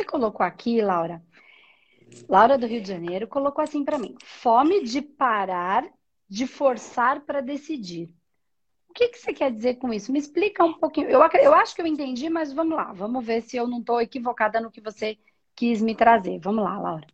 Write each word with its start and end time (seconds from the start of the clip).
você 0.00 0.04
colocou 0.04 0.44
aqui, 0.44 0.80
Laura, 0.80 1.22
Laura 2.28 2.56
do 2.56 2.66
Rio 2.66 2.80
de 2.80 2.88
Janeiro 2.88 3.28
colocou 3.28 3.62
assim 3.62 3.84
para 3.84 3.98
mim: 3.98 4.16
fome 4.24 4.82
de 4.82 5.02
parar, 5.02 5.86
de 6.28 6.46
forçar 6.46 7.20
para 7.20 7.40
decidir. 7.40 8.14
O 8.88 8.92
que, 8.92 9.08
que 9.08 9.18
você 9.18 9.32
quer 9.32 9.52
dizer 9.52 9.76
com 9.76 9.92
isso? 9.92 10.10
Me 10.10 10.18
explica 10.18 10.64
um 10.64 10.72
pouquinho. 10.72 11.08
Eu, 11.08 11.20
eu 11.40 11.54
acho 11.54 11.74
que 11.74 11.82
eu 11.82 11.86
entendi, 11.86 12.28
mas 12.28 12.52
vamos 12.52 12.76
lá. 12.76 12.92
Vamos 12.92 13.24
ver 13.24 13.42
se 13.42 13.56
eu 13.56 13.68
não 13.68 13.78
estou 13.78 14.00
equivocada 14.00 14.60
no 14.60 14.70
que 14.70 14.80
você 14.80 15.16
quis 15.54 15.80
me 15.80 15.94
trazer. 15.94 16.40
Vamos 16.40 16.64
lá, 16.64 16.76
Laura. 16.76 17.06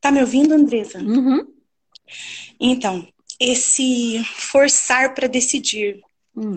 Tá 0.00 0.12
me 0.12 0.20
ouvindo, 0.20 0.54
Andresa? 0.54 0.98
Uhum. 0.98 1.52
Então, 2.60 3.08
esse 3.40 4.22
forçar 4.24 5.12
para 5.12 5.26
decidir. 5.26 6.00
Hum. 6.36 6.56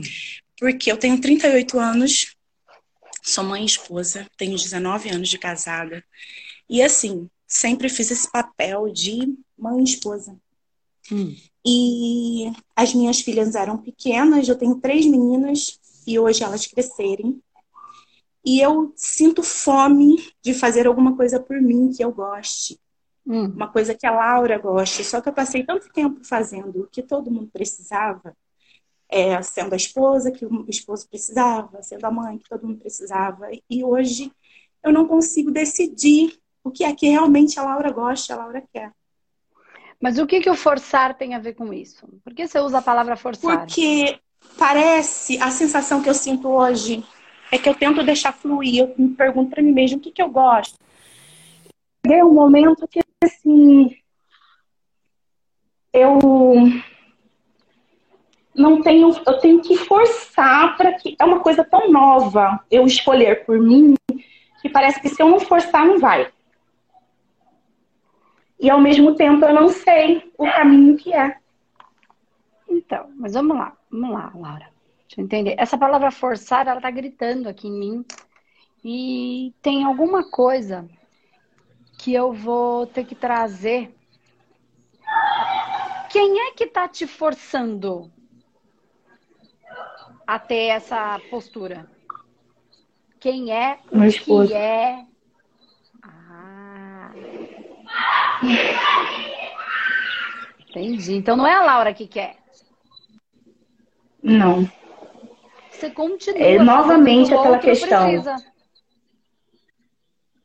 Porque 0.60 0.92
eu 0.92 0.98
tenho 0.98 1.20
38 1.22 1.80
anos, 1.80 2.37
sou 3.28 3.44
mãe 3.44 3.64
e 3.64 3.66
esposa, 3.66 4.26
tenho 4.38 4.56
19 4.56 5.10
anos 5.10 5.30
de 5.30 5.38
casada. 5.38 6.04
E 6.70 6.82
assim, 6.82 7.30
sempre 7.46 7.90
fiz 7.90 8.10
esse 8.10 8.32
papel 8.32 8.90
de 8.90 9.38
mãe 9.58 9.82
e 9.82 9.84
esposa. 9.84 10.36
Hum. 11.12 11.36
E 11.66 12.52
as 12.76 12.94
minhas 12.94 13.20
filhas 13.20 13.54
eram 13.54 13.78
pequenas, 13.78 14.48
eu 14.48 14.58
tenho 14.58 14.76
três 14.80 15.06
meninas 15.06 15.78
e 16.06 16.18
hoje 16.18 16.44
elas 16.44 16.66
crescerem. 16.66 17.42
E 18.46 18.62
eu 18.62 18.94
sinto 18.96 19.44
fome 19.44 20.26
de 20.42 20.54
fazer 20.54 20.88
alguma 20.88 21.18
coisa 21.18 21.38
por 21.38 21.62
mim 21.62 21.92
que 21.92 22.04
eu 22.04 22.14
goste. 22.14 22.80
Hum. 23.26 23.48
Uma 23.48 23.68
coisa 23.68 23.94
que 23.94 24.08
a 24.08 24.12
Laura 24.12 24.58
goste. 24.58 25.04
Só 25.04 25.20
que 25.20 25.28
eu 25.28 25.34
passei 25.34 25.66
tanto 25.66 25.92
tempo 25.92 26.24
fazendo 26.24 26.84
o 26.84 26.88
que 26.88 27.04
todo 27.04 27.30
mundo 27.30 27.50
precisava, 27.52 28.34
é, 29.10 29.42
sendo 29.42 29.74
a 29.74 29.78
esposa 29.78 30.32
que 30.32 30.46
o 30.46 30.66
esposo 30.68 31.08
precisava, 31.08 31.82
sendo 31.82 32.06
a 32.06 32.12
mãe 32.12 32.38
que 32.38 32.50
todo 32.50 32.68
mundo 32.68 32.80
precisava. 32.80 33.50
E 33.70 33.84
hoje 33.84 34.32
eu 34.84 34.92
não 34.92 35.08
consigo 35.08 35.52
decidir 35.52 36.38
o 36.64 36.72
que 36.72 36.84
é 36.84 36.94
que 36.94 37.08
realmente 37.08 37.60
a 37.60 37.64
Laura 37.64 37.92
gosta, 37.92 38.34
a 38.34 38.38
Laura 38.38 38.64
quer. 38.74 38.92
Mas 40.02 40.20
o 40.20 40.28
que, 40.28 40.42
que 40.42 40.50
o 40.50 40.56
forçar 40.56 41.18
tem 41.18 41.34
a 41.34 41.40
ver 41.40 41.54
com 41.54 41.74
isso? 41.74 42.08
Por 42.24 42.34
que 42.34 42.48
você 42.48 42.60
usa 42.60 42.78
a 42.78 42.82
palavra 42.82 43.16
forçar? 43.16 43.60
Porque 43.60 44.20
parece, 44.58 45.42
a 45.42 45.50
sensação 45.50 46.02
que 46.02 46.10
eu 46.10 46.14
sinto 46.14 46.50
hoje 46.50 47.04
é 47.52 47.58
que 47.58 47.68
eu 47.68 47.74
tento 47.74 48.04
deixar 48.04 48.32
fluir. 48.32 48.82
Eu 48.82 48.94
me 48.98 49.16
pergunto 49.16 49.50
para 49.50 49.64
mim 49.64 49.72
mesmo 49.72 49.98
o 49.98 50.02
que, 50.02 50.12
que 50.12 50.22
eu 50.22 50.30
gosto. 50.30 50.78
É 52.06 52.24
um 52.24 52.34
momento 52.34 52.88
que, 52.88 53.02
assim, 53.24 53.98
eu 55.92 56.20
não 58.58 58.82
tenho, 58.82 59.10
eu 59.26 59.40
tenho 59.40 59.62
que 59.62 59.78
forçar 59.78 60.76
para 60.76 60.94
que 60.94 61.16
é 61.20 61.24
uma 61.24 61.40
coisa 61.40 61.64
tão 61.64 61.92
nova 61.92 62.60
eu 62.72 62.86
escolher 62.86 63.46
por 63.46 63.60
mim 63.60 63.96
que 64.62 64.70
parece 64.70 65.00
que 65.00 65.10
se 65.10 65.22
eu 65.22 65.30
não 65.30 65.40
forçar 65.40 65.86
não 65.86 66.00
vai 66.00 66.32
e 68.60 68.70
ao 68.70 68.80
mesmo 68.80 69.16
tempo 69.16 69.46
eu 69.46 69.54
não 69.54 69.70
sei 69.70 70.32
o 70.38 70.46
caminho 70.46 70.98
que 70.98 71.14
é. 71.14 71.38
Então, 72.68 73.10
mas 73.16 73.34
vamos 73.34 73.56
lá, 73.56 73.78
vamos 73.90 74.10
lá, 74.10 74.32
Laura. 74.34 74.70
Deixa 75.08 75.22
eu 75.22 75.26
entender. 75.26 75.56
Essa 75.58 75.78
palavra 75.78 76.12
forçar, 76.12 76.68
ela 76.68 76.82
tá 76.82 76.90
gritando 76.90 77.48
aqui 77.48 77.68
em 77.68 77.80
mim. 77.80 78.06
E 78.84 79.54
tem 79.62 79.84
alguma 79.84 80.30
coisa 80.30 80.88
que 81.98 82.14
eu 82.14 82.34
vou 82.34 82.88
ter 82.88 83.06
que 83.06 83.16
trazer. 83.16 83.96
Quem 86.10 86.48
é 86.48 86.52
que 86.52 86.68
tá 86.68 86.88
te 86.88 87.06
forçando 87.06 88.12
a 90.28 90.38
ter 90.38 90.68
essa 90.68 91.20
postura? 91.30 91.90
Quem 93.20 93.52
é 93.52 93.80
o 93.90 94.48
que 94.48 94.54
é 94.54 95.06
Entendi. 100.70 101.16
Então 101.16 101.36
não 101.36 101.48
é 101.48 101.56
a 101.56 101.64
Laura 101.64 101.94
que 101.94 102.06
quer. 102.06 102.36
Não. 104.22 104.70
Você 105.72 105.90
continua. 105.90 106.40
É 106.40 106.60
novamente 106.60 107.34
aquela 107.34 107.60
questão. 107.60 108.06
Precisa. 108.06 108.36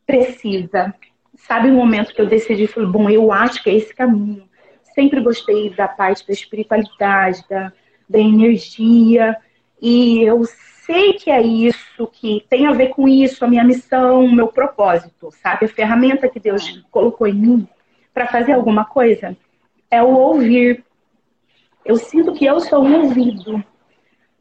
precisa. 0.06 0.94
Sabe 1.36 1.70
o 1.70 1.74
momento 1.74 2.14
que 2.14 2.20
eu 2.20 2.26
decidi, 2.26 2.66
falei, 2.66 2.88
bom, 2.88 3.10
eu 3.10 3.32
acho 3.32 3.62
que 3.62 3.70
é 3.70 3.74
esse 3.74 3.94
caminho. 3.94 4.48
Sempre 4.94 5.20
gostei 5.20 5.70
da 5.70 5.88
parte 5.88 6.26
da 6.26 6.32
espiritualidade, 6.32 7.44
da, 7.48 7.72
da 8.08 8.18
energia. 8.18 9.36
E 9.82 10.22
eu 10.22 10.44
sei 10.86 11.14
que 11.14 11.28
é 11.28 11.42
isso, 11.42 12.06
que 12.12 12.46
tem 12.48 12.66
a 12.66 12.72
ver 12.72 12.90
com 12.90 13.08
isso, 13.08 13.44
a 13.44 13.48
minha 13.48 13.64
missão, 13.64 14.24
o 14.24 14.32
meu 14.32 14.46
propósito, 14.46 15.30
sabe? 15.42 15.66
A 15.66 15.68
ferramenta 15.68 16.28
que 16.28 16.38
Deus 16.38 16.84
colocou 16.88 17.26
em 17.26 17.34
mim 17.34 17.68
para 18.14 18.28
fazer 18.28 18.52
alguma 18.52 18.84
coisa 18.84 19.36
é 19.90 20.00
o 20.00 20.14
ouvir. 20.14 20.84
Eu 21.84 21.96
sinto 21.96 22.32
que 22.32 22.44
eu 22.44 22.60
sou 22.60 22.84
um 22.84 23.02
ouvido, 23.02 23.62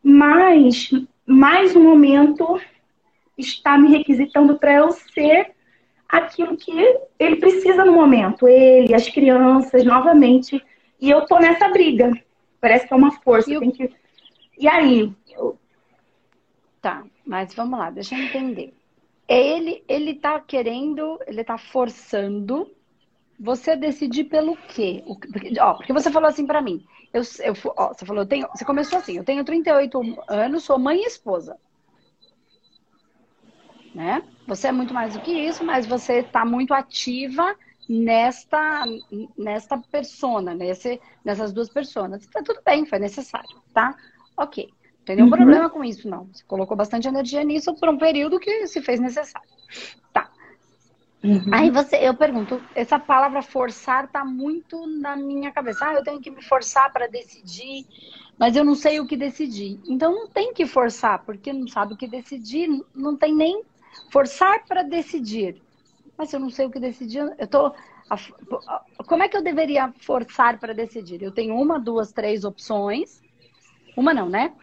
mas 0.03 0.91
mais 1.25 1.75
um 1.75 1.84
momento 1.84 2.62
está 3.35 3.80
me 3.80 3.90
requisitando 3.90 4.59
para 4.59 4.74
eu 4.74 4.91
ser 4.91 5.51
aquilo 6.07 6.56
que 6.56 6.72
ele 7.18 7.38
precisa 7.38 7.84
no 7.84 7.94
momento, 7.94 8.47
ele, 8.47 8.94
as 8.94 9.09
crianças, 9.09 9.84
novamente. 9.84 10.63
E 11.00 11.09
eu 11.09 11.25
tô 11.25 11.40
nessa 11.40 11.68
briga. 11.69 12.12
Parece 12.59 12.88
que 12.88 12.94
é 12.94 12.96
uma 12.96 13.12
força. 13.22 13.51
E, 13.51 13.59
tem 13.59 13.72
que... 13.72 14.00
e 14.62 14.68
aí? 14.68 15.14
Eu... 15.30 15.58
Tá, 16.82 17.04
mas 17.26 17.54
vamos 17.54 17.78
lá, 17.78 17.90
deixa 17.90 18.16
eu 18.16 18.24
entender. 18.24 18.74
Ele, 19.28 19.84
ele 19.88 20.16
tá 20.16 20.40
querendo, 20.40 21.20
ele 21.26 21.44
tá 21.44 21.58
forçando 21.58 22.70
você 23.40 23.76
decidir 23.76 24.26
pelo 24.26 24.56
quê? 24.56 25.04
O, 25.06 25.16
porque, 25.16 25.60
ó, 25.60 25.74
porque 25.74 25.94
você 25.94 26.12
falou 26.12 26.30
assim 26.30 26.46
para 26.46 26.62
mim. 26.62 26.86
Eu, 27.12 27.24
eu, 27.40 27.54
ó, 27.76 27.94
você 27.94 28.06
falou, 28.06 28.22
eu 28.22 28.28
tenho, 28.28 28.48
você 28.50 28.64
começou 28.64 29.00
assim, 29.00 29.18
eu 29.18 29.24
tenho 29.24 29.44
38 29.44 30.00
anos, 30.28 30.64
sou 30.64 30.78
mãe 30.78 31.02
e 31.02 31.08
esposa. 31.08 31.58
Né? 33.96 34.24
Você 34.48 34.68
é 34.68 34.72
muito 34.72 34.94
mais 34.94 35.14
do 35.14 35.22
que 35.22 35.32
isso, 35.32 35.66
mas 35.66 35.86
você 35.86 36.20
está 36.20 36.46
muito 36.46 36.74
ativa 36.74 37.56
nesta 37.90 38.86
nesta 39.38 39.78
persona, 39.78 40.54
nesse, 40.54 41.02
nessas 41.26 41.52
duas 41.52 41.70
personas. 41.70 42.26
Tá 42.28 42.42
tudo 42.44 42.62
bem, 42.64 42.86
foi 42.86 43.00
necessário, 43.00 43.62
tá? 43.74 43.96
Ok. 44.41 44.68
Não 44.72 45.06
tem 45.06 45.16
nenhum 45.16 45.29
uhum. 45.29 45.35
problema 45.35 45.69
com 45.69 45.84
isso, 45.84 46.07
não. 46.09 46.25
Você 46.25 46.44
colocou 46.47 46.75
bastante 46.75 47.07
energia 47.07 47.44
nisso 47.44 47.74
por 47.75 47.90
um 47.90 47.97
período 47.97 48.40
que 48.40 48.68
se 48.68 48.81
fez 48.81 49.00
necessário. 49.00 49.47
Tá. 50.13 50.31
Uhum. 51.24 51.52
Aí 51.52 51.69
você, 51.69 51.97
eu 51.97 52.16
pergunto, 52.16 52.62
essa 52.74 52.97
palavra 52.97 53.41
forçar 53.41 54.12
tá 54.12 54.25
muito 54.25 54.88
na 54.88 55.16
minha 55.16 55.51
cabeça. 55.51 55.88
Ah, 55.88 55.94
eu 55.94 56.03
tenho 56.03 56.19
que 56.19 56.31
me 56.31 56.41
forçar 56.41 56.91
para 56.91 57.07
decidir, 57.07 57.85
mas 58.40 58.56
eu 58.56 58.63
não 58.63 58.75
sei 58.75 59.00
o 59.00 59.06
que 59.06 59.16
decidir. 59.16 59.80
Então 59.88 60.12
não 60.13 60.28
tem 60.28 60.53
que 60.53 60.66
forçar, 60.66 61.24
porque 61.24 61.53
não 61.53 61.68
sabe 61.68 61.94
o 61.94 61.97
que 61.97 62.07
decidir, 62.07 62.68
não 62.96 63.16
tem 63.16 63.34
nem 63.35 63.63
forçar 64.12 64.66
para 64.66 64.81
decidir. 64.81 65.62
Mas 66.18 66.34
eu 66.34 66.40
não 66.40 66.50
sei 66.50 66.66
o 66.66 66.72
que 66.72 66.80
decidir, 66.80 67.34
eu 67.38 67.47
tô 67.47 67.74
como 69.07 69.24
é 69.24 69.30
que 69.30 69.38
eu 69.38 69.41
deveria 69.41 69.94
forçar 70.01 70.59
para 70.59 70.74
decidir? 70.74 71.22
Eu 71.22 71.31
tenho 71.31 71.56
uma, 71.56 71.80
duas, 71.80 72.12
três 72.12 72.44
opções. 72.44 73.22
Uma 73.96 74.13
não, 74.13 74.29
né? 74.29 74.53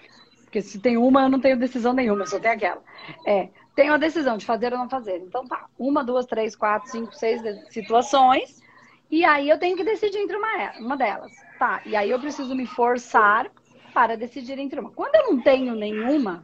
Porque 0.45 0.63
se 0.63 0.81
tem 0.81 0.97
uma, 0.97 1.23
eu 1.23 1.29
não 1.29 1.41
tenho 1.41 1.59
decisão 1.59 1.93
nenhuma, 1.93 2.25
só 2.27 2.39
tenho 2.39 2.55
aquela. 2.55 2.83
É, 3.27 3.51
tenho 3.75 3.93
a 3.93 3.99
decisão 3.99 4.37
de 4.37 4.47
fazer 4.47 4.73
ou 4.73 4.79
não 4.79 4.89
fazer. 4.89 5.19
Então 5.19 5.47
tá, 5.47 5.67
uma, 5.79 6.03
duas, 6.03 6.27
três, 6.27 6.57
quatro, 6.57 6.91
cinco, 6.91 7.15
seis 7.15 7.43
situações. 7.69 8.63
E 9.11 9.25
aí 9.25 9.49
eu 9.49 9.59
tenho 9.59 9.77
que 9.77 9.85
decidir 9.85 10.19
entre 10.19 10.37
uma, 10.37 10.73
uma 10.79 10.97
delas. 10.97 11.33
Tá, 11.59 11.83
e 11.85 11.95
aí 11.95 12.11
eu 12.11 12.19
preciso 12.19 12.55
me 12.55 12.67
forçar 12.67 13.51
para 13.93 14.17
decidir 14.17 14.59
entre 14.59 14.81
uma. 14.81 14.91
Quando 14.91 15.15
eu 15.17 15.33
não 15.33 15.41
tenho 15.41 15.75
nenhuma, 15.75 16.43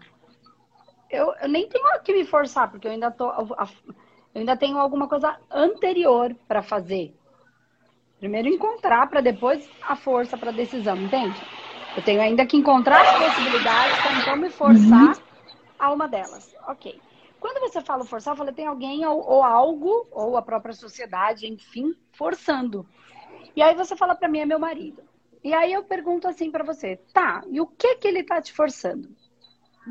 eu, 1.10 1.32
eu 1.40 1.48
nem 1.48 1.68
tenho 1.68 1.84
que 2.02 2.12
me 2.12 2.24
forçar, 2.24 2.70
porque 2.70 2.86
eu 2.86 2.92
ainda 2.92 3.10
tô. 3.10 3.30
Eu 3.30 4.40
ainda 4.40 4.56
tenho 4.56 4.78
alguma 4.78 5.08
coisa 5.08 5.38
anterior 5.50 6.34
para 6.48 6.62
fazer. 6.62 7.14
Primeiro 8.18 8.48
encontrar 8.48 9.08
para 9.08 9.20
depois 9.20 9.70
a 9.80 9.96
força 9.96 10.36
para 10.36 10.50
decisão, 10.50 11.00
entende? 11.00 11.40
Eu 11.96 12.02
tenho 12.02 12.20
ainda 12.20 12.44
que 12.44 12.56
encontrar 12.56 13.02
as 13.02 13.12
possibilidades 13.18 14.00
para 14.00 14.20
então 14.20 14.36
me 14.36 14.50
forçar 14.50 15.16
uhum. 15.16 15.22
a 15.78 15.92
uma 15.92 16.08
delas. 16.08 16.54
Ok. 16.66 17.00
Quando 17.38 17.60
você 17.60 17.80
fala 17.82 18.04
forçar, 18.04 18.32
eu 18.32 18.38
falei, 18.38 18.54
tem 18.54 18.66
alguém 18.66 19.04
ou, 19.04 19.18
ou 19.18 19.44
algo, 19.44 20.06
ou 20.10 20.36
a 20.36 20.42
própria 20.42 20.72
sociedade, 20.72 21.46
enfim, 21.46 21.94
forçando. 22.12 22.86
E 23.54 23.62
aí 23.62 23.74
você 23.74 23.94
fala 23.94 24.14
para 24.14 24.28
mim, 24.28 24.40
é 24.40 24.46
meu 24.46 24.58
marido. 24.58 25.02
E 25.42 25.52
aí 25.52 25.72
eu 25.72 25.84
pergunto 25.84 26.26
assim 26.26 26.50
para 26.50 26.64
você, 26.64 26.96
tá, 27.12 27.42
e 27.50 27.60
o 27.60 27.66
que 27.66 27.96
que 27.96 28.08
ele 28.08 28.22
tá 28.22 28.40
te 28.40 28.52
forçando? 28.52 29.14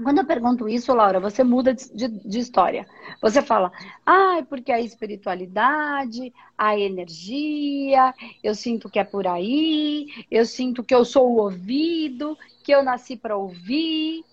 Quando 0.02 0.18
eu 0.18 0.26
pergunto 0.26 0.68
isso, 0.68 0.92
Laura, 0.94 1.20
você 1.20 1.44
muda 1.44 1.74
de, 1.74 2.08
de, 2.08 2.40
história. 2.40 2.88
Você 3.22 3.44
fala, 3.44 3.72
ah, 4.04 4.44
porque 4.50 4.72
a 4.72 4.82
espiritualidade, 4.82 6.34
a 6.58 6.78
energia, 6.78 8.14
eu 8.44 8.56
sinto 8.56 8.90
que 8.90 8.98
é 8.98 9.04
por 9.04 9.28
aí, 9.28 10.08
eu 10.32 10.46
sinto 10.46 10.84
que 10.84 10.96
eu 10.96 11.06
sou 11.06 11.32
o 11.32 11.38
ouvido, 11.38 12.36
que 12.64 12.72
eu 12.72 12.84
nasci 12.84 13.16
para 13.16 13.38
ouvir. 13.38 14.24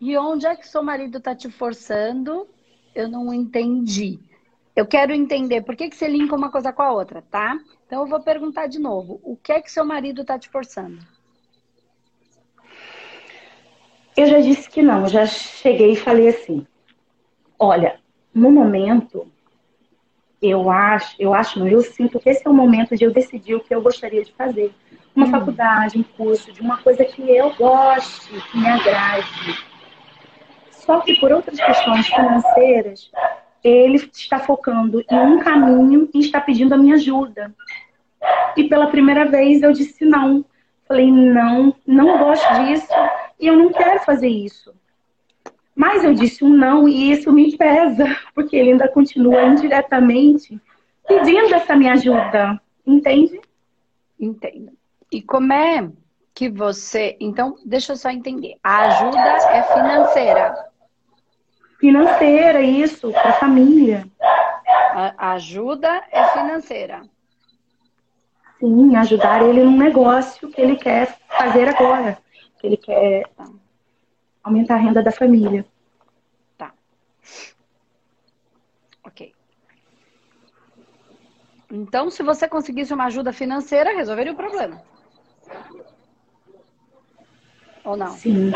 E 0.00 0.16
onde 0.16 0.46
é 0.46 0.54
que 0.54 0.68
seu 0.68 0.84
marido 0.84 1.20
tá 1.20 1.34
te 1.34 1.50
forçando? 1.50 2.46
Eu 2.94 3.08
não 3.08 3.34
entendi. 3.34 4.20
Eu 4.74 4.86
quero 4.86 5.12
entender 5.12 5.62
por 5.62 5.74
que, 5.74 5.88
que 5.88 5.96
você 5.96 6.06
linka 6.06 6.36
uma 6.36 6.50
coisa 6.50 6.72
com 6.72 6.82
a 6.82 6.92
outra, 6.92 7.22
tá? 7.22 7.58
Então 7.86 8.02
eu 8.02 8.06
vou 8.06 8.20
perguntar 8.20 8.68
de 8.68 8.78
novo. 8.78 9.20
O 9.24 9.36
que 9.36 9.52
é 9.52 9.60
que 9.60 9.70
seu 9.70 9.84
marido 9.84 10.24
tá 10.24 10.38
te 10.38 10.48
forçando? 10.48 10.98
Eu 14.16 14.26
já 14.26 14.40
disse 14.40 14.68
que 14.68 14.82
não. 14.82 15.06
Já 15.06 15.26
cheguei 15.26 15.92
e 15.92 15.96
falei 15.96 16.28
assim: 16.28 16.66
olha, 17.58 17.96
no 18.34 18.50
momento, 18.50 19.26
eu 20.40 20.70
acho, 20.70 21.14
eu 21.18 21.32
acho, 21.32 21.58
não, 21.58 21.68
eu 21.68 21.80
sinto 21.82 22.18
que 22.18 22.28
esse 22.28 22.46
é 22.46 22.50
o 22.50 22.54
momento 22.54 22.96
de 22.96 23.04
eu 23.04 23.12
decidir 23.12 23.54
o 23.54 23.60
que 23.60 23.74
eu 23.74 23.80
gostaria 23.80 24.24
de 24.24 24.32
fazer. 24.32 24.72
Uma 25.14 25.26
hum. 25.26 25.30
faculdade, 25.30 25.98
um 25.98 26.02
curso, 26.02 26.52
de 26.52 26.60
uma 26.60 26.78
coisa 26.78 27.04
que 27.04 27.22
eu 27.22 27.54
goste, 27.54 28.28
que 28.50 28.58
me 28.58 28.66
agrade. 28.66 29.64
Só 30.70 31.00
que 31.00 31.14
por 31.20 31.30
outras 31.30 31.60
questões 31.60 32.06
financeiras, 32.08 33.10
ele 33.62 33.96
está 33.96 34.40
focando 34.40 35.04
em 35.08 35.16
um 35.16 35.38
caminho 35.38 36.08
e 36.12 36.18
está 36.18 36.40
pedindo 36.40 36.74
a 36.74 36.78
minha 36.78 36.96
ajuda. 36.96 37.54
E 38.56 38.64
pela 38.64 38.88
primeira 38.88 39.26
vez 39.26 39.62
eu 39.62 39.72
disse 39.72 40.04
não. 40.04 40.44
Falei, 40.88 41.10
não, 41.10 41.74
não 41.86 42.18
gosto 42.18 42.46
disso 42.64 42.92
e 43.42 43.48
eu 43.48 43.56
não 43.56 43.72
quero 43.72 43.98
fazer 44.04 44.28
isso. 44.28 44.72
Mas 45.74 46.04
eu 46.04 46.14
disse 46.14 46.44
um 46.44 46.50
não 46.50 46.88
e 46.88 47.10
isso 47.10 47.32
me 47.32 47.56
pesa, 47.56 48.04
porque 48.32 48.56
ele 48.56 48.70
ainda 48.70 48.86
continua 48.88 49.42
indiretamente 49.42 50.60
pedindo 51.08 51.52
essa 51.52 51.74
minha 51.74 51.94
ajuda. 51.94 52.60
Entende? 52.86 53.40
Entendo. 54.18 54.72
E 55.10 55.20
como 55.20 55.52
é 55.52 55.90
que 56.32 56.48
você. 56.48 57.16
Então, 57.20 57.56
deixa 57.66 57.92
eu 57.92 57.96
só 57.96 58.10
entender. 58.10 58.56
A 58.62 58.86
ajuda 58.86 59.18
é 59.18 59.62
financeira. 59.74 60.54
Financeira, 61.80 62.62
isso, 62.62 63.10
para 63.10 63.30
a 63.30 63.34
família. 63.34 64.06
A 64.94 65.32
ajuda 65.32 66.00
é 66.12 66.24
financeira. 66.28 67.02
Sim, 68.60 68.94
ajudar 68.94 69.42
ele 69.42 69.64
num 69.64 69.76
negócio 69.76 70.48
que 70.48 70.60
ele 70.60 70.76
quer 70.76 71.18
fazer 71.28 71.68
agora. 71.68 72.16
Que 72.62 72.68
ele 72.68 72.76
quer 72.76 73.28
aumentar 74.40 74.76
a 74.76 74.78
renda 74.78 75.02
da 75.02 75.10
família. 75.10 75.66
Tá. 76.56 76.72
Ok. 79.02 79.34
Então, 81.68 82.08
se 82.08 82.22
você 82.22 82.46
conseguisse 82.46 82.94
uma 82.94 83.06
ajuda 83.06 83.32
financeira, 83.32 83.96
resolveria 83.96 84.32
o 84.32 84.36
problema. 84.36 84.80
Ou 87.84 87.96
não? 87.96 88.12
Sim. 88.12 88.52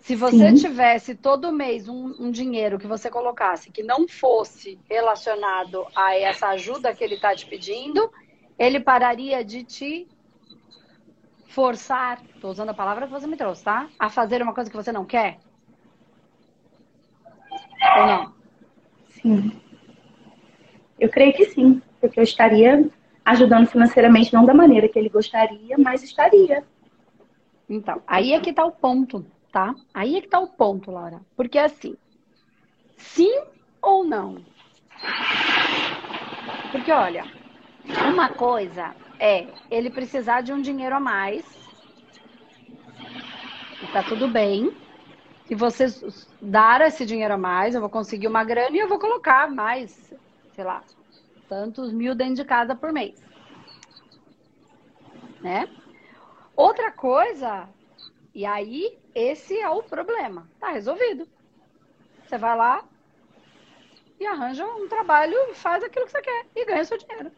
Se 0.00 0.14
você 0.14 0.50
Sim. 0.50 0.54
tivesse 0.56 1.14
todo 1.14 1.50
mês 1.50 1.88
um, 1.88 2.14
um, 2.18 2.30
dinheiro 2.30 2.78
que 2.78 2.86
você 2.86 3.08
colocasse 3.08 3.70
que 3.70 3.82
não 3.82 4.06
fosse 4.06 4.78
relacionado 4.86 5.86
a 5.96 6.14
essa 6.14 6.48
ajuda 6.48 6.94
que 6.94 7.02
ele 7.02 7.14
está 7.14 7.34
te 7.34 7.46
pedindo, 7.46 8.12
ele 8.58 8.80
pararia 8.80 9.42
de 9.42 9.64
te 9.64 10.06
forçar, 11.50 12.22
estou 12.34 12.50
usando 12.50 12.70
a 12.70 12.74
palavra 12.74 13.06
que 13.06 13.12
você 13.12 13.26
me 13.26 13.36
trouxe, 13.36 13.64
tá? 13.64 13.88
A 13.98 14.08
fazer 14.08 14.40
uma 14.40 14.54
coisa 14.54 14.70
que 14.70 14.76
você 14.76 14.92
não 14.92 15.04
quer? 15.04 15.38
Ou 17.98 18.06
não? 18.06 18.34
Sim. 19.08 19.60
Eu 20.98 21.08
creio 21.08 21.32
que 21.32 21.46
sim, 21.46 21.82
porque 22.00 22.20
eu 22.20 22.24
estaria 22.24 22.88
ajudando 23.24 23.66
financeiramente, 23.66 24.32
não 24.32 24.46
da 24.46 24.54
maneira 24.54 24.88
que 24.88 24.98
ele 24.98 25.08
gostaria, 25.08 25.76
mas 25.76 26.04
estaria. 26.04 26.64
Então, 27.68 28.00
aí 28.06 28.32
é 28.32 28.40
que 28.40 28.50
está 28.50 28.64
o 28.64 28.72
ponto, 28.72 29.26
tá? 29.50 29.74
Aí 29.92 30.16
é 30.16 30.20
que 30.20 30.26
está 30.26 30.38
o 30.38 30.48
ponto, 30.48 30.90
Laura. 30.92 31.20
Porque 31.36 31.58
assim, 31.58 31.96
sim 32.96 33.42
ou 33.82 34.04
não? 34.04 34.44
Porque 36.70 36.92
olha, 36.92 37.24
uma 38.12 38.28
coisa 38.28 38.94
é 39.20 39.46
ele 39.70 39.90
precisar 39.90 40.40
de 40.40 40.50
um 40.50 40.62
dinheiro 40.62 40.96
a 40.96 41.00
mais. 41.00 41.44
E 43.82 43.86
tá 43.92 44.02
tudo 44.02 44.26
bem. 44.26 44.74
E 45.48 45.54
você 45.54 45.86
dar 46.40 46.80
esse 46.80 47.04
dinheiro 47.04 47.34
a 47.34 47.38
mais, 47.38 47.74
eu 47.74 47.80
vou 47.80 47.90
conseguir 47.90 48.26
uma 48.26 48.42
grana 48.42 48.74
e 48.74 48.80
eu 48.80 48.88
vou 48.88 48.98
colocar 48.98 49.50
mais, 49.50 50.14
sei 50.52 50.64
lá, 50.64 50.82
tantos 51.48 51.92
mil 51.92 52.14
dentro 52.14 52.36
de 52.36 52.44
casa 52.44 52.74
por 52.74 52.92
mês. 52.92 53.22
Né? 55.40 55.68
Outra 56.56 56.90
coisa, 56.90 57.68
e 58.34 58.46
aí 58.46 58.96
esse 59.14 59.58
é 59.58 59.68
o 59.68 59.82
problema. 59.82 60.48
Tá 60.58 60.70
resolvido. 60.70 61.28
Você 62.24 62.38
vai 62.38 62.56
lá 62.56 62.84
e 64.18 64.26
arranja 64.26 64.64
um 64.64 64.88
trabalho 64.88 65.36
e 65.50 65.54
faz 65.54 65.82
aquilo 65.82 66.06
que 66.06 66.12
você 66.12 66.22
quer 66.22 66.46
e 66.54 66.64
ganha 66.64 66.84
seu 66.84 66.96
dinheiro 66.96 67.32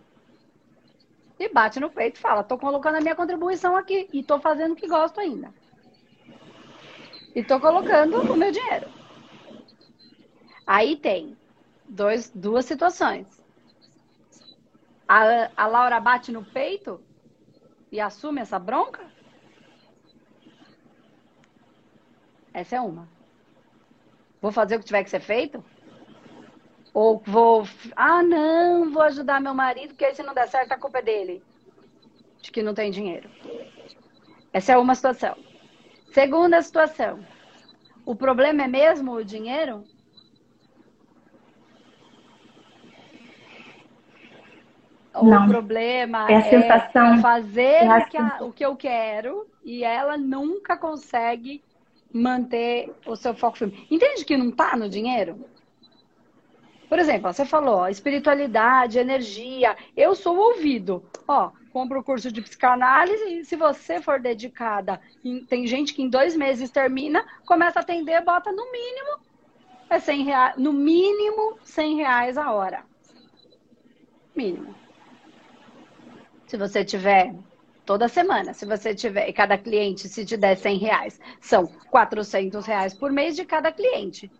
e 1.45 1.53
bate 1.53 1.81
no 1.81 1.91
peito 1.91 2.17
e 2.17 2.21
fala: 2.21 2.45
tô 2.45 2.57
colocando 2.57 2.97
a 2.97 3.01
minha 3.01 3.17
contribuição 3.17 3.77
aqui 3.77 4.09
e 4.13 4.23
tô 4.23 4.39
fazendo 4.39 4.73
o 4.73 4.77
que 4.77 4.87
gosto 4.87 5.21
ainda. 5.21 5.53
E 7.35 7.43
tô 7.43 7.59
colocando 7.59 8.21
o 8.21 8.37
meu 8.37 8.53
dinheiro. 8.53 8.89
Aí 10.67 10.97
tem 10.97 11.37
dois, 11.89 12.31
duas 12.31 12.65
situações. 12.65 13.27
A, 15.09 15.51
a 15.57 15.67
Laura 15.67 16.01
bate 16.01 16.31
no 16.31 16.45
peito 16.45 17.03
e 17.91 18.01
assume 18.01 18.41
essa 18.41 18.59
bronca? 18.59 19.11
Essa 22.55 22.77
é 22.77 22.81
uma. 22.81 23.09
Vou 24.41 24.53
fazer 24.53 24.77
o 24.77 24.79
que 24.79 24.85
tiver 24.85 25.03
que 25.05 25.11
ser 25.11 25.21
feito? 25.21 25.65
Ou 26.95 27.23
vou, 27.25 27.67
ah, 27.97 28.23
não, 28.23 28.91
vou 28.91 29.03
ajudar 29.03 29.41
meu 29.41 29.55
marido, 29.55 29.89
porque 29.89 30.05
aí 30.05 30.15
se 30.15 30.23
não 30.23 30.35
der 30.35 30.49
certo, 30.49 30.73
a 30.73 30.79
culpa 30.79 30.99
é 30.99 31.03
dele. 31.03 31.43
De 32.43 32.51
que 32.51 32.63
não 32.63 32.75
tem 32.75 32.91
dinheiro. 32.91 33.31
Essa 34.53 34.73
é 34.73 34.79
uma 34.79 34.95
situação. 34.95 35.37
Segunda 36.13 36.61
situação. 36.61 37.21
O 38.05 38.15
problema 38.15 38.65
é 38.65 38.69
mesmo 38.69 39.13
o 39.13 39.25
dinheiro? 39.25 39.85
Não. 45.15 45.45
O 45.45 45.49
problema 45.49 46.31
é, 46.31 46.37
a 46.37 46.43
sensação, 46.43 47.15
é 47.15 47.19
fazer 47.19 47.85
é 47.85 47.99
o, 47.99 48.07
que 48.07 48.17
a, 48.17 48.39
o 48.41 48.53
que 48.53 48.65
eu 48.65 48.77
quero 48.77 49.47
e 49.63 49.85
ela 49.85 50.17
nunca 50.17 50.77
consegue 50.77 51.63
manter 52.13 52.93
o 53.07 53.15
seu 53.15 53.35
foco 53.35 53.59
firme. 53.59 53.87
Entende 53.91 54.25
que 54.25 54.37
não 54.37 54.49
está 54.49 54.77
no 54.77 54.89
dinheiro? 54.89 55.45
Por 56.93 56.99
exemplo, 56.99 57.33
você 57.33 57.47
falou 57.47 57.89
espiritualidade, 57.89 58.99
energia. 58.99 59.75
Eu 59.97 60.15
sou 60.15 60.37
ouvido. 60.37 61.03
Ó, 61.27 61.51
compra 61.73 61.99
o 61.99 62.05
curso 62.05 62.31
de 62.31 62.43
psicanálise 62.43 63.25
e 63.33 63.47
se 63.47 63.57
você 63.57 63.99
for 63.99 64.21
dedicada, 64.21 65.01
tem 65.49 65.67
gente 65.67 65.95
que 65.95 66.03
em 66.03 66.11
dois 66.11 66.37
meses 66.37 66.71
termina, 66.71 67.25
começa 67.47 67.79
a 67.79 67.83
atender, 67.83 68.23
bota 68.23 68.53
no 68.53 68.71
mínimo 68.71 69.21
é 69.89 69.99
100 69.99 70.25
reais, 70.25 70.57
no 70.59 70.71
mínimo 70.71 71.57
100 71.63 71.97
reais 71.97 72.37
a 72.37 72.53
hora. 72.53 72.85
Mínimo. 74.37 74.75
Se 76.47 76.59
você 76.59 76.85
tiver 76.85 77.35
toda 77.87 78.07
semana, 78.07 78.53
se 78.53 78.67
você 78.67 78.95
tiver, 78.95 79.31
e 79.31 79.33
cada 79.33 79.57
cliente, 79.57 80.11
se 80.11 80.27
te 80.27 80.37
der 80.37 80.59
100 80.59 80.77
reais, 80.77 81.19
são 81.41 81.67
400 81.91 82.67
reais 82.67 82.93
por 82.93 83.11
mês 83.11 83.35
de 83.35 83.47
cada 83.47 83.73
cliente. 83.73 84.31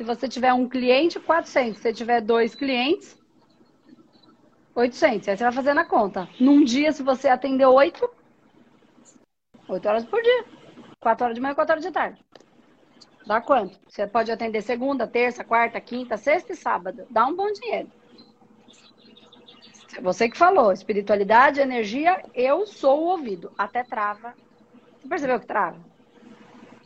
Se 0.00 0.04
você 0.04 0.26
tiver 0.26 0.54
um 0.54 0.66
cliente, 0.66 1.20
400. 1.20 1.76
Se 1.76 1.82
você 1.82 1.92
tiver 1.92 2.22
dois 2.22 2.54
clientes, 2.54 3.18
800. 4.74 5.28
Aí 5.28 5.36
você 5.36 5.44
vai 5.44 5.52
fazendo 5.52 5.80
a 5.80 5.84
conta. 5.84 6.26
Num 6.40 6.64
dia, 6.64 6.90
se 6.90 7.02
você 7.02 7.28
atender 7.28 7.66
oito, 7.66 8.08
oito 9.68 9.86
horas 9.86 10.06
por 10.06 10.22
dia. 10.22 10.46
Quatro 10.98 11.24
horas 11.26 11.34
de 11.34 11.42
manhã, 11.42 11.54
quatro 11.54 11.74
horas 11.74 11.84
de 11.84 11.90
tarde. 11.92 12.24
Dá 13.26 13.42
quanto? 13.42 13.78
Você 13.86 14.06
pode 14.06 14.32
atender 14.32 14.62
segunda, 14.62 15.06
terça, 15.06 15.44
quarta, 15.44 15.78
quinta, 15.82 16.16
sexta 16.16 16.54
e 16.54 16.56
sábado. 16.56 17.06
Dá 17.10 17.26
um 17.26 17.36
bom 17.36 17.52
dinheiro. 17.52 17.92
Você 20.00 20.30
que 20.30 20.38
falou, 20.38 20.72
espiritualidade, 20.72 21.60
energia, 21.60 22.24
eu 22.32 22.66
sou 22.66 23.02
o 23.02 23.08
ouvido. 23.08 23.52
Até 23.58 23.84
trava. 23.84 24.32
Você 25.02 25.08
percebeu 25.08 25.38
que 25.38 25.46
trava? 25.46 25.78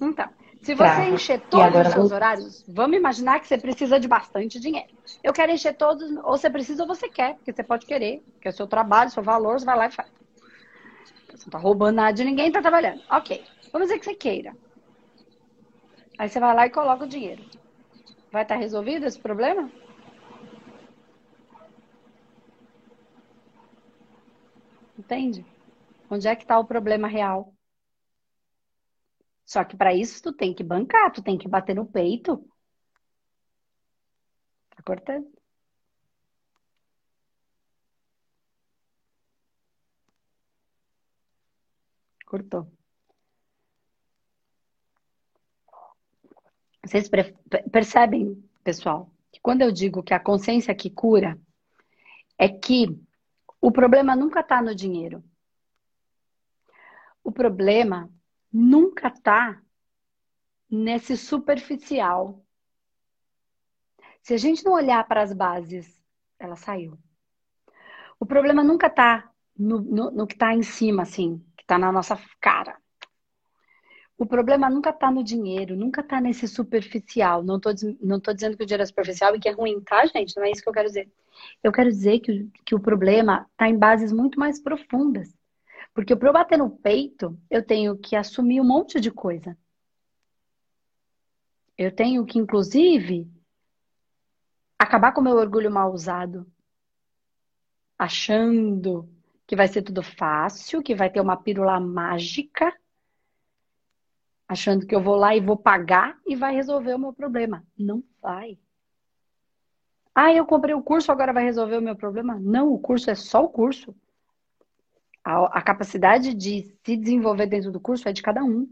Então, 0.00 0.28
se 0.64 0.74
você 0.74 1.02
encher 1.10 1.40
todos 1.42 1.86
os 1.86 1.92
seus 1.92 2.08
vou... 2.08 2.16
horários, 2.16 2.64
vamos 2.66 2.96
imaginar 2.96 3.38
que 3.38 3.46
você 3.46 3.58
precisa 3.58 4.00
de 4.00 4.08
bastante 4.08 4.58
dinheiro. 4.58 4.88
Eu 5.22 5.32
quero 5.32 5.52
encher 5.52 5.74
todos, 5.76 6.10
ou 6.16 6.38
você 6.38 6.48
precisa 6.48 6.82
ou 6.82 6.88
você 6.88 7.08
quer, 7.08 7.34
porque 7.34 7.52
você 7.52 7.62
pode 7.62 7.84
querer, 7.84 8.22
que 8.40 8.48
é 8.48 8.50
o 8.50 8.54
seu 8.54 8.66
trabalho, 8.66 9.10
seu 9.10 9.22
valor, 9.22 9.60
você 9.60 9.66
vai 9.66 9.76
lá 9.76 9.86
e 9.86 9.90
faz. 9.90 10.10
Você 11.28 11.44
não 11.44 11.50
tá 11.50 11.58
roubando 11.58 11.96
nada 11.96 12.12
de 12.12 12.24
ninguém, 12.24 12.50
tá 12.50 12.62
trabalhando. 12.62 13.02
Ok, 13.10 13.44
vamos 13.70 13.88
dizer 13.88 13.98
que 13.98 14.06
você 14.06 14.14
queira. 14.14 14.56
Aí 16.18 16.28
você 16.28 16.40
vai 16.40 16.54
lá 16.54 16.66
e 16.66 16.70
coloca 16.70 17.04
o 17.04 17.08
dinheiro. 17.08 17.44
Vai 18.32 18.42
estar 18.42 18.54
tá 18.54 18.60
resolvido 18.60 19.04
esse 19.04 19.18
problema? 19.18 19.70
Entende? 24.98 25.44
Onde 26.08 26.26
é 26.26 26.34
que 26.34 26.44
está 26.44 26.58
o 26.58 26.64
problema 26.64 27.06
real? 27.06 27.52
Só 29.44 29.64
que 29.64 29.76
para 29.76 29.94
isso 29.94 30.22
tu 30.22 30.32
tem 30.32 30.54
que 30.54 30.64
bancar, 30.64 31.12
tu 31.12 31.22
tem 31.22 31.38
que 31.38 31.48
bater 31.48 31.74
no 31.74 31.86
peito. 31.86 32.38
Tá 34.70 34.82
cortando? 34.82 35.30
Cortou. 42.26 42.70
Vocês 46.84 47.08
percebem, 47.72 48.42
pessoal, 48.62 49.10
que 49.32 49.40
quando 49.40 49.62
eu 49.62 49.72
digo 49.72 50.02
que 50.02 50.12
a 50.12 50.20
consciência 50.20 50.74
que 50.74 50.90
cura, 50.90 51.38
é 52.38 52.48
que 52.48 52.86
o 53.60 53.70
problema 53.72 54.14
nunca 54.14 54.40
está 54.40 54.60
no 54.60 54.74
dinheiro. 54.74 55.24
O 57.22 57.32
problema 57.32 58.10
nunca 58.54 59.08
está 59.08 59.60
nesse 60.70 61.16
superficial. 61.16 62.40
Se 64.22 64.32
a 64.32 64.36
gente 64.36 64.64
não 64.64 64.72
olhar 64.72 65.06
para 65.08 65.22
as 65.22 65.32
bases, 65.32 66.00
ela 66.38 66.54
saiu. 66.54 66.96
O 68.18 68.24
problema 68.24 68.62
nunca 68.62 68.86
está 68.86 69.28
no, 69.58 69.80
no, 69.80 70.10
no, 70.12 70.26
que 70.26 70.34
está 70.34 70.54
em 70.54 70.62
cima, 70.62 71.02
assim, 71.02 71.44
que 71.56 71.64
está 71.64 71.76
na 71.76 71.90
nossa 71.90 72.16
cara. 72.40 72.78
O 74.16 74.24
problema 74.24 74.70
nunca 74.70 74.90
está 74.90 75.10
no 75.10 75.24
dinheiro, 75.24 75.74
nunca 75.76 76.00
está 76.00 76.20
nesse 76.20 76.46
superficial. 76.46 77.42
Não 77.42 77.56
estou 77.56 77.72
não 78.00 78.20
tô 78.20 78.32
dizendo 78.32 78.56
que 78.56 78.62
o 78.62 78.66
dinheiro 78.66 78.84
é 78.84 78.86
superficial 78.86 79.34
e 79.34 79.40
que 79.40 79.48
é 79.48 79.52
ruim, 79.52 79.80
tá, 79.80 80.06
gente? 80.06 80.36
Não 80.36 80.44
é 80.44 80.52
isso 80.52 80.62
que 80.62 80.68
eu 80.68 80.72
quero 80.72 80.86
dizer. 80.86 81.12
Eu 81.62 81.72
quero 81.72 81.90
dizer 81.90 82.20
que, 82.20 82.48
que 82.64 82.74
o 82.74 82.80
problema 82.80 83.48
está 83.50 83.68
em 83.68 83.76
bases 83.76 84.12
muito 84.12 84.38
mais 84.38 84.62
profundas. 84.62 85.34
Porque 85.94 86.16
para 86.16 86.28
eu 86.28 86.32
bater 86.32 86.58
no 86.58 86.68
peito, 86.68 87.38
eu 87.48 87.64
tenho 87.64 87.96
que 87.96 88.16
assumir 88.16 88.60
um 88.60 88.64
monte 88.64 89.00
de 89.00 89.10
coisa. 89.10 89.56
Eu 91.78 91.94
tenho 91.94 92.26
que, 92.26 92.38
inclusive, 92.38 93.30
acabar 94.78 95.12
com 95.12 95.20
o 95.20 95.24
meu 95.24 95.36
orgulho 95.36 95.70
mal 95.70 95.92
usado. 95.92 96.46
Achando 97.96 99.08
que 99.46 99.54
vai 99.54 99.68
ser 99.68 99.82
tudo 99.82 100.02
fácil, 100.02 100.82
que 100.82 100.94
vai 100.94 101.08
ter 101.08 101.20
uma 101.20 101.36
pílula 101.36 101.78
mágica 101.78 102.76
achando 104.48 104.86
que 104.86 104.94
eu 104.94 105.02
vou 105.02 105.16
lá 105.16 105.34
e 105.34 105.40
vou 105.40 105.56
pagar 105.56 106.18
e 106.26 106.36
vai 106.36 106.54
resolver 106.54 106.94
o 106.94 106.98
meu 106.98 107.12
problema. 107.12 107.64
Não 107.76 108.02
vai. 108.20 108.58
Ah, 110.14 110.32
eu 110.32 110.46
comprei 110.46 110.74
o 110.74 110.82
curso, 110.82 111.10
agora 111.10 111.32
vai 111.32 111.42
resolver 111.42 111.76
o 111.76 111.82
meu 111.82 111.96
problema? 111.96 112.38
Não, 112.40 112.72
o 112.72 112.78
curso 112.78 113.10
é 113.10 113.14
só 113.14 113.42
o 113.44 113.48
curso. 113.48 113.94
A, 115.24 115.58
a 115.58 115.62
capacidade 115.62 116.34
de 116.34 116.76
se 116.84 116.96
desenvolver 116.96 117.46
dentro 117.46 117.72
do 117.72 117.80
curso 117.80 118.08
é 118.08 118.12
de 118.12 118.22
cada 118.22 118.44
um. 118.44 118.70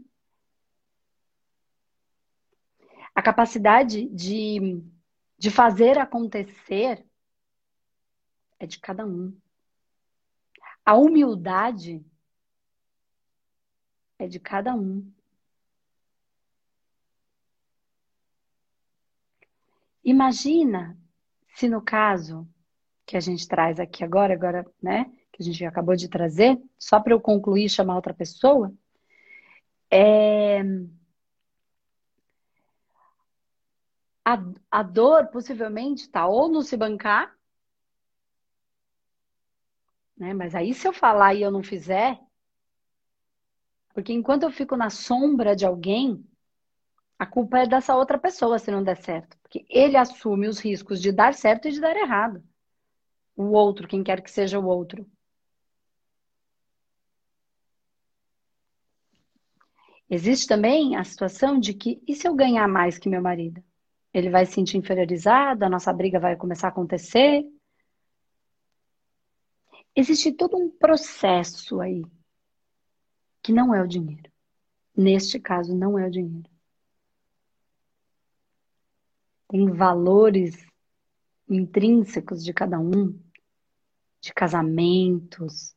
A 3.15 3.21
capacidade 3.21 4.07
de, 4.09 4.83
de 5.37 5.49
fazer 5.49 5.97
acontecer 5.97 7.05
é 8.59 8.67
de 8.67 8.79
cada 8.79 9.05
um. 9.05 9.35
A 10.85 10.95
humildade 10.95 12.05
é 14.19 14.27
de 14.27 14.39
cada 14.39 14.75
um. 14.75 15.11
Imagina 20.03 20.97
se 21.55 21.69
no 21.69 21.81
caso 21.81 22.47
que 23.05 23.15
a 23.15 23.19
gente 23.19 23.47
traz 23.47 23.79
aqui 23.79 24.03
agora, 24.03 24.33
agora, 24.33 24.65
né, 24.81 25.11
que 25.33 25.41
a 25.41 25.45
gente 25.45 25.65
acabou 25.65 25.95
de 25.95 26.07
trazer, 26.07 26.61
só 26.79 26.99
para 26.99 27.13
eu 27.13 27.19
concluir 27.19 27.65
e 27.65 27.69
chamar 27.69 27.95
outra 27.95 28.13
pessoa, 28.13 28.73
é... 29.91 30.61
a, 34.23 34.37
a 34.71 34.83
dor 34.83 35.27
possivelmente 35.27 36.03
está 36.03 36.27
ou 36.27 36.47
no 36.47 36.61
se 36.61 36.77
bancar, 36.77 37.35
né, 40.15 40.33
mas 40.33 40.55
aí 40.55 40.73
se 40.73 40.87
eu 40.87 40.93
falar 40.93 41.33
e 41.33 41.41
eu 41.41 41.51
não 41.51 41.63
fizer, 41.63 42.19
porque 43.93 44.13
enquanto 44.13 44.43
eu 44.43 44.51
fico 44.51 44.75
na 44.77 44.89
sombra 44.89 45.55
de 45.55 45.65
alguém, 45.65 46.25
a 47.17 47.25
culpa 47.25 47.59
é 47.59 47.67
dessa 47.67 47.95
outra 47.95 48.17
pessoa 48.17 48.59
se 48.59 48.71
não 48.71 48.83
der 48.83 48.97
certo. 48.97 49.37
Porque 49.41 49.65
ele 49.69 49.95
assume 49.95 50.47
os 50.47 50.59
riscos 50.59 51.01
de 51.01 51.11
dar 51.11 51.33
certo 51.33 51.67
e 51.67 51.71
de 51.71 51.79
dar 51.79 51.95
errado. 51.95 52.43
O 53.35 53.51
outro, 53.51 53.87
quem 53.87 54.03
quer 54.03 54.21
que 54.21 54.31
seja 54.31 54.59
o 54.59 54.65
outro. 54.65 55.09
Existe 60.13 60.47
também 60.47 60.95
a 60.95 61.03
situação 61.03 61.59
de 61.59 61.73
que, 61.73 61.99
e 62.07 62.13
se 62.13 62.27
eu 62.27 62.35
ganhar 62.35 62.67
mais 62.67 62.99
que 62.99 63.09
meu 63.09 63.19
marido? 63.19 63.63
Ele 64.13 64.29
vai 64.29 64.45
se 64.45 64.53
sentir 64.53 64.77
inferiorizado, 64.77 65.65
a 65.65 65.69
nossa 65.69 65.91
briga 65.91 66.19
vai 66.19 66.35
começar 66.35 66.67
a 66.67 66.69
acontecer. 66.69 67.43
Existe 69.95 70.31
todo 70.31 70.55
um 70.55 70.69
processo 70.69 71.81
aí 71.81 72.05
que 73.41 73.51
não 73.51 73.73
é 73.73 73.81
o 73.81 73.87
dinheiro. 73.87 74.31
Neste 74.95 75.39
caso, 75.39 75.75
não 75.75 75.97
é 75.97 76.05
o 76.05 76.11
dinheiro. 76.11 76.47
tem 79.49 79.65
valores 79.71 80.63
intrínsecos 81.49 82.43
de 82.43 82.53
cada 82.53 82.79
um, 82.79 83.19
de 84.21 84.31
casamentos, 84.31 85.75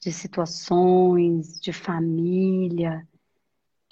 de 0.00 0.12
situações, 0.12 1.60
de 1.60 1.74
família, 1.74 3.06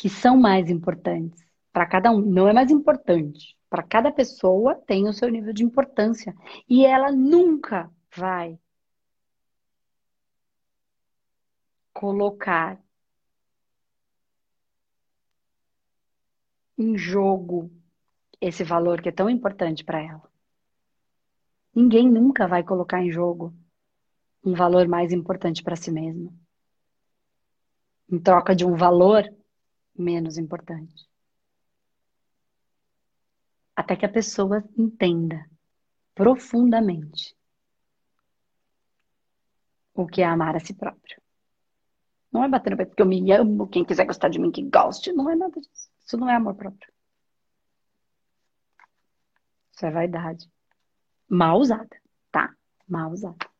que 0.02 0.08
são 0.08 0.36
mais 0.36 0.68
importantes 0.68 1.46
para 1.72 1.86
cada 1.86 2.10
um. 2.10 2.20
Não 2.20 2.48
é 2.48 2.52
mais 2.52 2.72
importante. 2.72 3.56
Para 3.70 3.84
cada 3.84 4.10
pessoa 4.10 4.74
tem 4.74 5.08
o 5.08 5.12
seu 5.12 5.28
nível 5.28 5.52
de 5.52 5.62
importância. 5.62 6.34
E 6.68 6.84
ela 6.84 7.12
nunca 7.12 7.88
vai 8.16 8.58
colocar 11.92 12.82
em 16.76 16.98
jogo 16.98 17.70
esse 18.40 18.64
valor 18.64 19.00
que 19.00 19.08
é 19.08 19.12
tão 19.12 19.30
importante 19.30 19.84
para 19.84 20.02
ela. 20.02 20.28
Ninguém 21.72 22.10
nunca 22.10 22.48
vai 22.48 22.64
colocar 22.64 23.00
em 23.00 23.12
jogo 23.12 23.54
um 24.44 24.52
valor 24.52 24.88
mais 24.88 25.12
importante 25.12 25.62
para 25.62 25.76
si 25.76 25.92
mesmo, 25.92 26.36
em 28.10 28.18
troca 28.18 28.52
de 28.52 28.66
um 28.66 28.74
valor 28.74 29.32
menos 29.94 30.38
importante. 30.38 31.08
Até 33.74 33.96
que 33.96 34.06
a 34.06 34.12
pessoa 34.12 34.64
entenda 34.76 35.48
profundamente 36.14 37.34
o 39.94 40.06
que 40.06 40.22
é 40.22 40.24
amar 40.24 40.56
a 40.56 40.60
si 40.60 40.74
próprio. 40.74 41.20
Não 42.30 42.42
é 42.44 42.48
bater 42.48 42.70
no 42.70 42.76
peito 42.76 42.90
porque 42.90 43.02
eu 43.02 43.06
me 43.06 43.30
amo, 43.32 43.68
quem 43.68 43.84
quiser 43.84 44.06
gostar 44.06 44.28
de 44.28 44.38
mim 44.38 44.50
que 44.50 44.62
goste, 44.62 45.12
não 45.12 45.28
é 45.30 45.36
nada 45.36 45.60
disso. 45.60 45.90
Isso 46.04 46.16
não 46.16 46.28
é 46.28 46.34
amor 46.34 46.54
próprio. 46.54 46.92
Isso 49.72 49.86
é 49.86 49.90
vaidade. 49.90 50.50
Mal 51.28 51.58
usada, 51.58 51.96
tá? 52.30 52.54
Mal 52.88 53.10
usada. 53.10 53.51